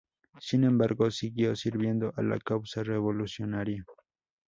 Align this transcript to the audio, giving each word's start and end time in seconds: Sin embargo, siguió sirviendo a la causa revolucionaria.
Sin 0.39 0.63
embargo, 0.63 1.11
siguió 1.11 1.55
sirviendo 1.55 2.11
a 2.17 2.23
la 2.23 2.39
causa 2.39 2.81
revolucionaria. 2.81 3.85